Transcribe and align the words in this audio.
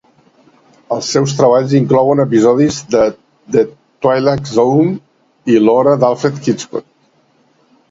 Els 0.95 1.09
seus 1.15 1.35
treballs 1.41 1.75
inclouen 1.79 2.21
episodis 2.23 2.79
de 2.95 3.03
"The 3.57 3.65
Twilight 4.07 4.51
Zone" 4.55 4.97
i 5.55 5.63
"L'hora 5.69 5.97
d'Alfred 6.07 6.43
Hitchcock". 6.51 6.91